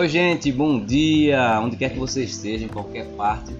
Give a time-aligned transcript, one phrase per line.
[0.00, 3.54] Oi, gente, bom dia, onde quer que você esteja, em qualquer parte.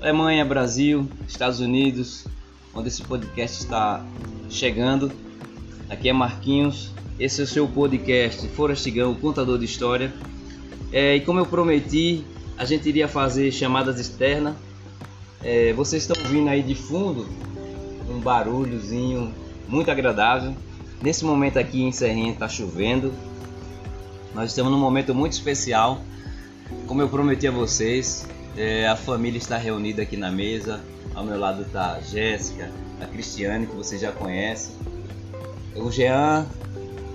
[0.00, 2.26] Alemanha, Brasil, Estados Unidos,
[2.74, 4.02] onde esse podcast está
[4.48, 5.12] chegando.
[5.90, 10.10] Aqui é Marquinhos, esse é o seu podcast Forastigão, o contador de história.
[10.90, 12.24] É, e como eu prometi,
[12.56, 14.54] a gente iria fazer chamadas externas.
[15.44, 17.28] É, vocês estão ouvindo aí de fundo
[18.08, 19.30] um barulhozinho
[19.68, 20.56] muito agradável.
[21.02, 23.12] Nesse momento aqui em Serrinha está chovendo,
[24.34, 26.00] nós estamos num momento muito especial.
[26.86, 30.80] Como eu prometi a vocês, é, a família está reunida aqui na mesa.
[31.14, 34.74] Ao meu lado está a Jéssica, a Cristiane, que vocês já conhecem.
[35.76, 36.46] O Jean,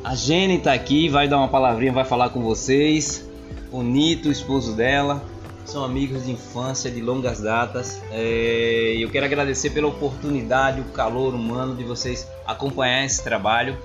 [0.03, 3.27] a Jenny está aqui, vai dar uma palavrinha, vai falar com vocês.
[3.71, 5.23] O Nito, o esposo dela,
[5.65, 8.01] são amigos de infância, de longas datas.
[8.11, 13.77] É, eu quero agradecer pela oportunidade, o calor humano de vocês acompanhar esse trabalho.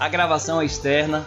[0.00, 1.24] A gravação é externa,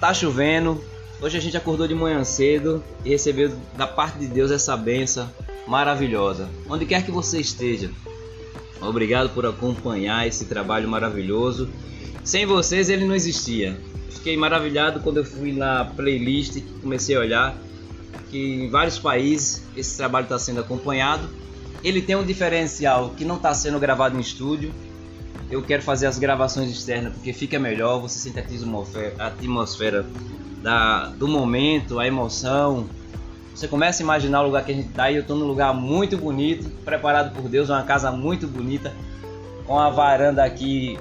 [0.00, 0.82] Tá chovendo.
[1.22, 5.30] Hoje a gente acordou de manhã cedo e recebeu da parte de Deus essa benção
[5.66, 6.48] maravilhosa.
[6.68, 7.90] Onde quer que você esteja,
[8.80, 11.70] obrigado por acompanhar esse trabalho maravilhoso.
[12.22, 13.80] Sem vocês ele não existia.
[14.10, 17.56] Fiquei maravilhado quando eu fui na playlist, comecei a olhar
[18.30, 21.28] que em vários países esse trabalho está sendo acompanhado.
[21.82, 24.74] Ele tem um diferencial que não está sendo gravado em estúdio,
[25.50, 28.66] eu quero fazer as gravações externas porque fica melhor, você sintetiza
[29.18, 30.04] a atmosfera
[30.62, 32.88] da, do momento, a emoção.
[33.54, 35.72] Você começa a imaginar o lugar que a gente está e eu estou num lugar
[35.72, 38.92] muito bonito, preparado por Deus, uma casa muito bonita,
[39.66, 40.98] com a varanda aqui,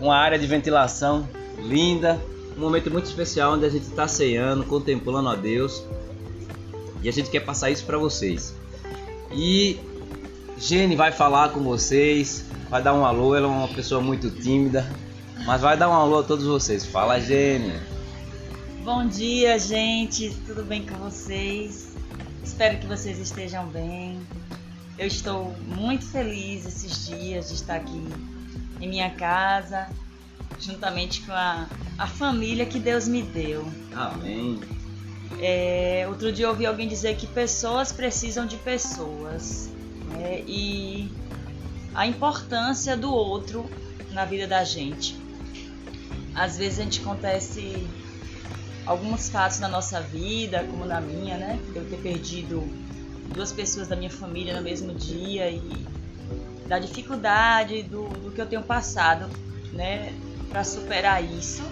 [0.00, 2.18] uma área de ventilação linda,
[2.56, 5.84] um momento muito especial onde a gente está ceando, contemplando a Deus
[7.02, 8.54] e a gente quer passar isso para vocês.
[9.32, 9.78] E
[10.56, 13.36] Gene vai falar com vocês, vai dar um alô.
[13.36, 14.90] Ela é uma pessoa muito tímida,
[15.44, 16.86] mas vai dar um alô a todos vocês.
[16.86, 17.78] Fala, Gene.
[18.82, 20.34] Bom dia, gente.
[20.46, 21.94] Tudo bem com vocês?
[22.42, 24.18] Espero que vocês estejam bem.
[24.98, 28.08] Eu estou muito feliz esses dias de estar aqui
[28.80, 29.88] em minha casa,
[30.58, 31.66] juntamente com a,
[31.98, 33.66] a família que Deus me deu.
[33.94, 34.58] Amém.
[35.42, 39.70] É, outro dia eu ouvi alguém dizer que pessoas precisam de pessoas.
[40.08, 40.42] Né?
[40.46, 41.10] E
[41.94, 43.68] a importância do outro
[44.10, 45.16] na vida da gente.
[46.34, 47.86] Às vezes a gente acontece
[48.86, 51.58] alguns fatos na nossa vida, como na minha, né?
[51.74, 52.62] Eu ter perdido
[53.34, 55.86] duas pessoas da minha família no mesmo dia e
[56.66, 59.28] da dificuldade do, do que eu tenho passado,
[59.72, 60.12] né,
[60.50, 61.62] para superar isso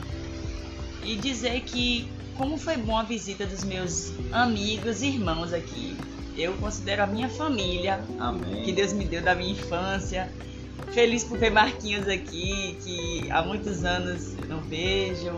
[1.03, 5.97] e dizer que como foi bom a visita dos meus amigos e irmãos aqui
[6.36, 8.62] eu considero a minha família, Amém.
[8.62, 10.30] que Deus me deu da minha infância.
[10.92, 15.32] Feliz por ver Marquinhos aqui, que há muitos anos não vejo.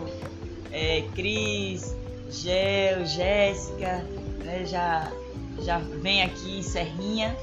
[0.71, 1.95] É, Cris,
[2.29, 4.03] Gel, Jéssica,
[4.43, 5.11] né, já,
[5.59, 7.37] já vem aqui em Serrinha,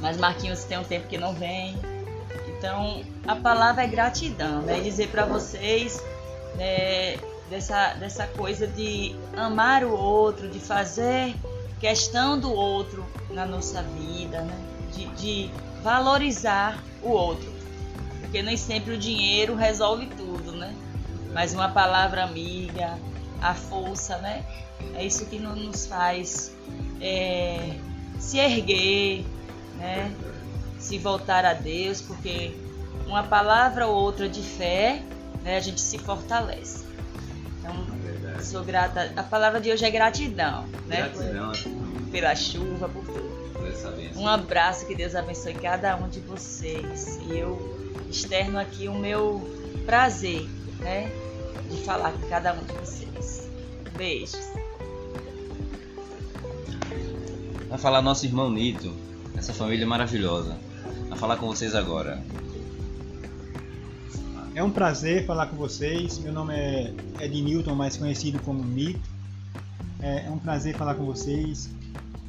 [0.00, 1.76] mas Marquinhos tem um tempo que não vem.
[2.56, 4.80] Então, a palavra é gratidão, né?
[4.80, 6.02] Dizer para vocês
[6.56, 7.16] né,
[7.50, 11.34] dessa, dessa coisa de amar o outro, de fazer
[11.80, 14.76] questão do outro na nossa vida, né?
[14.96, 15.50] de, de
[15.82, 17.52] valorizar o outro.
[18.20, 20.74] Porque nem sempre o dinheiro resolve tudo, né?
[21.32, 22.98] Mas uma palavra amiga,
[23.40, 24.44] a força, né?
[24.94, 26.52] É isso que nos faz
[27.00, 27.76] é,
[28.18, 29.24] se erguer,
[29.76, 30.12] né?
[30.78, 32.56] Se voltar a Deus, porque
[33.06, 35.02] uma palavra ou outra de fé,
[35.42, 35.56] né?
[35.56, 36.84] A gente se fortalece.
[38.42, 39.12] Sou grata.
[39.16, 41.08] A palavra de hoje é gratidão, né?
[41.08, 41.52] Gratidão.
[42.10, 43.36] Pela chuva, por tudo.
[44.16, 47.18] Um abraço, que Deus abençoe cada um de vocês.
[47.28, 49.42] E eu externo aqui o meu
[49.84, 50.48] prazer,
[50.78, 51.10] né?
[51.70, 53.48] De falar com cada um de vocês.
[53.96, 54.46] Beijos.
[57.68, 58.94] Vai falar nosso irmão Nito,
[59.36, 60.56] essa família maravilhosa.
[61.08, 62.22] Vai falar com vocês agora.
[64.56, 66.18] É um prazer falar com vocês.
[66.18, 68.98] Meu nome é Ed Newton, mais conhecido como Mito.
[70.00, 71.68] É, é um prazer falar com vocês.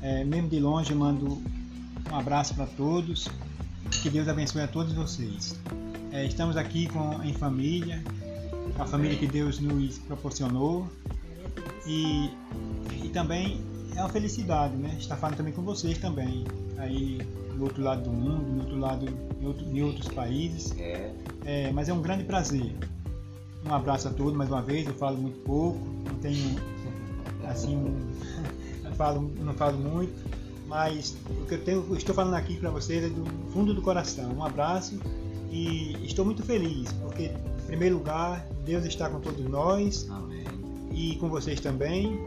[0.02, 1.42] É, mesmo de longe, mando
[2.12, 3.30] um abraço para todos.
[4.04, 5.58] Que Deus abençoe a todos vocês.
[6.12, 8.04] É, estamos aqui com, em família,
[8.78, 10.86] a família que Deus nos proporcionou.
[11.86, 12.30] E,
[13.06, 13.62] e também
[13.96, 14.98] é uma felicidade, né?
[15.00, 16.44] Estar falando também com vocês também.
[16.78, 17.20] Aí
[17.56, 19.06] do outro lado do mundo, do outro lado
[19.42, 20.78] em, outro, em outros países.
[20.78, 21.14] É.
[21.48, 21.72] é.
[21.72, 22.76] Mas é um grande prazer.
[23.66, 24.86] Um abraço a todos mais uma vez.
[24.86, 26.56] Eu falo muito pouco, não tenho
[27.48, 27.96] assim, um,
[28.84, 30.14] não falo, não falo muito,
[30.68, 34.32] mas o que eu tenho, estou falando aqui para vocês é do fundo do coração.
[34.34, 35.00] Um abraço
[35.50, 40.08] e estou muito feliz porque, em primeiro lugar, Deus está com todos nós.
[40.10, 40.46] Amém.
[40.94, 42.20] e com vocês também.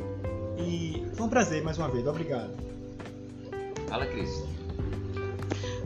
[0.58, 2.06] E foi um prazer mais uma vez.
[2.06, 2.52] Obrigado.
[3.88, 4.44] Fala, Cris.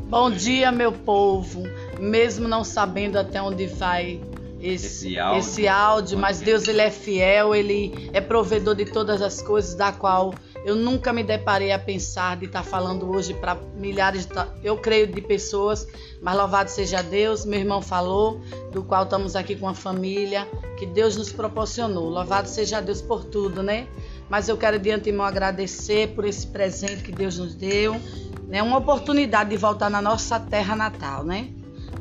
[0.09, 1.63] Bom dia, meu povo.
[1.99, 4.21] Mesmo não sabendo até onde vai
[4.61, 9.21] esse, esse, áudio, esse áudio mas Deus ele é fiel, ele é provedor de todas
[9.21, 13.55] as coisas, da qual eu nunca me deparei a pensar de estar falando hoje para
[13.77, 14.33] milhares, de,
[14.63, 15.87] eu creio, de pessoas,
[16.23, 18.41] mas louvado seja Deus, meu irmão falou,
[18.73, 20.49] do qual estamos aqui com a família,
[20.79, 22.09] que Deus nos proporcionou.
[22.09, 23.87] Louvado seja Deus por tudo, né?
[24.31, 28.01] Mas eu quero de antemão agradecer por esse presente que Deus nos deu,
[28.49, 28.63] né?
[28.63, 31.51] Uma oportunidade de voltar na nossa terra natal, né?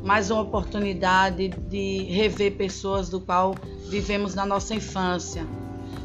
[0.04, 3.54] Mais uma oportunidade de rever pessoas do qual
[3.88, 5.46] vivemos na nossa infância.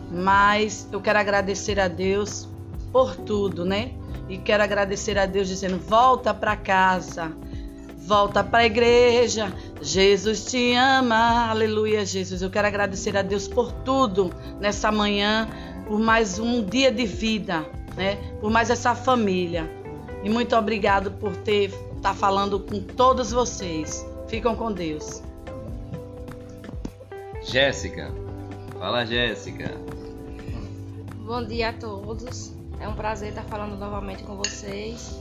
[0.10, 2.48] Mas eu quero agradecer a Deus
[2.94, 3.92] por tudo, né?
[4.30, 7.34] E quero agradecer a Deus dizendo: volta para casa,
[7.98, 9.52] volta para a igreja.
[9.82, 12.42] Jesus te ama, aleluia, Jesus.
[12.42, 14.32] Eu quero agradecer a Deus por tudo
[14.62, 15.50] nessa manhã,
[15.86, 17.66] por mais um dia de vida,
[17.98, 18.16] né?
[18.40, 19.70] Por mais essa família.
[20.24, 24.06] E muito obrigado por ter estar tá falando com todos vocês.
[24.28, 25.22] Ficam com Deus.
[27.44, 28.12] Jéssica.
[28.78, 29.76] Fala, Jéssica.
[31.26, 32.54] Bom dia a todos.
[32.80, 35.20] É um prazer estar falando novamente com vocês.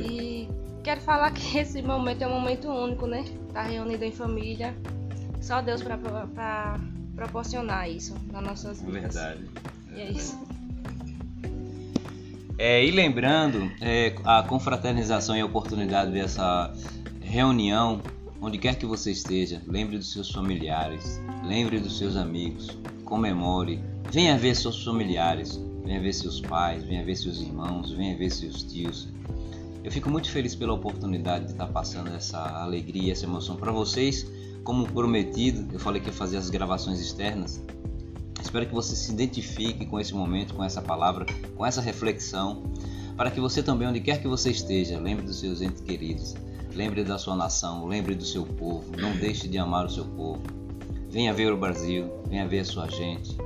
[0.00, 0.48] E
[0.82, 3.24] quero falar que esse momento é um momento único, né?
[3.48, 4.74] Estar reunido em família.
[5.40, 6.78] Só Deus para
[7.14, 9.14] proporcionar isso nas nossas vidas.
[9.14, 9.44] Verdade.
[9.94, 10.45] E é isso.
[12.58, 16.72] É, e lembrando, é, a confraternização e a oportunidade dessa
[17.20, 18.00] reunião,
[18.40, 23.78] onde quer que você esteja, lembre dos seus familiares, lembre dos seus amigos, comemore,
[24.10, 28.62] venha ver seus familiares, venha ver seus pais, venha ver seus irmãos, venha ver seus
[28.62, 29.08] tios.
[29.84, 34.26] Eu fico muito feliz pela oportunidade de estar passando essa alegria, essa emoção para vocês.
[34.64, 37.62] Como prometido, eu falei que ia fazer as gravações externas.
[38.40, 42.62] Espero que você se identifique com esse momento, com essa palavra, com essa reflexão,
[43.16, 46.34] para que você também, onde quer que você esteja, lembre dos seus entes queridos,
[46.74, 50.42] lembre da sua nação, lembre do seu povo, não deixe de amar o seu povo.
[51.08, 53.36] Venha ver o Brasil, venha ver a sua gente,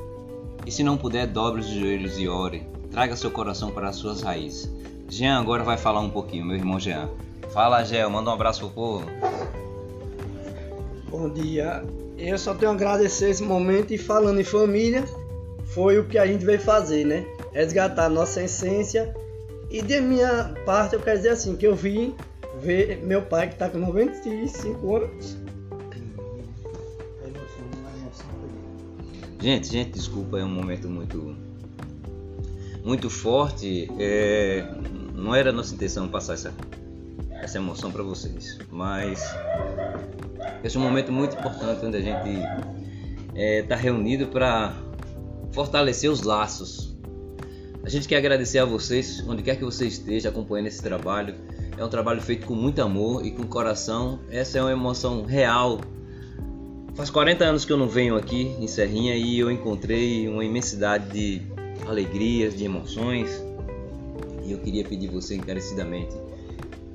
[0.67, 2.67] e se não puder, dobre os joelhos e ore.
[2.91, 4.71] Traga seu coração para as suas raízes.
[5.09, 7.09] Jean agora vai falar um pouquinho, meu irmão Jean.
[7.53, 9.07] Fala, Jean, manda um abraço pro povo.
[11.11, 11.85] Bom dia.
[12.21, 15.05] Eu só tenho a agradecer esse momento e falando em família,
[15.65, 17.25] foi o que a gente veio fazer, né?
[17.53, 19.15] Resgatar nossa essência.
[19.71, 22.15] E de minha parte, eu quero dizer assim, que eu vim
[22.61, 25.37] ver meu pai que está com 95 anos
[29.41, 31.35] Gente, gente, desculpa, é um momento muito
[32.85, 33.91] muito forte.
[33.99, 34.67] É,
[35.15, 36.53] não era nossa intenção passar essa,
[37.43, 39.23] essa emoção para vocês, mas
[40.63, 42.67] esse é um momento muito importante onde a gente está
[43.35, 44.75] é, tá reunido para
[45.53, 46.97] fortalecer os laços.
[47.83, 51.35] A gente quer agradecer a vocês, onde quer que você esteja acompanhando esse trabalho.
[51.77, 54.21] É um trabalho feito com muito amor e com coração.
[54.31, 55.81] Essa é uma emoção real
[57.01, 61.11] Faz 40 anos que eu não venho aqui em Serrinha e eu encontrei uma imensidade
[61.11, 61.43] de
[61.87, 63.43] alegrias, de emoções.
[64.45, 66.15] E eu queria pedir você encarecidamente,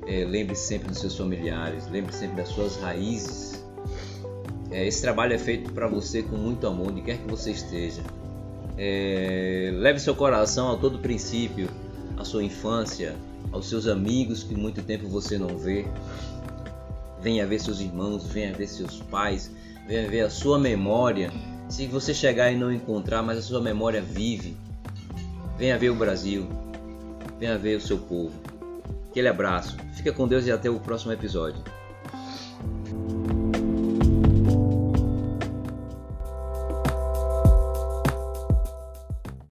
[0.06, 3.64] é, lembre-se sempre dos seus familiares, lembre-se sempre das suas raízes.
[4.70, 8.02] É, esse trabalho é feito para você com muito amor, onde quer que você esteja.
[8.78, 11.68] É, leve seu coração a todo princípio,
[12.16, 13.16] à sua infância,
[13.50, 15.84] aos seus amigos que muito tempo você não vê.
[17.20, 19.50] Venha ver seus irmãos, venha ver seus pais,
[19.88, 21.32] venha ver a sua memória.
[21.68, 24.56] Se você chegar e não encontrar, mas a sua memória vive.
[25.58, 26.46] Venha ver o Brasil.
[27.40, 28.55] Venha ver o seu povo.
[29.16, 29.78] Aquele abraço.
[29.94, 31.64] Fica com Deus e até o próximo episódio.